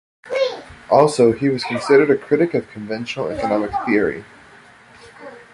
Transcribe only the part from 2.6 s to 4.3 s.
conventional economic theory.